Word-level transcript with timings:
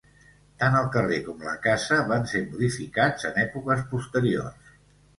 Tant 0.63 0.77
el 0.79 0.87
carrer 0.95 1.19
com 1.27 1.43
la 1.49 1.53
casa 1.67 2.01
van 2.13 2.27
ser 2.33 2.43
modificats 2.49 3.31
en 3.33 3.41
èpoques 3.47 3.89
posteriors. 3.97 4.79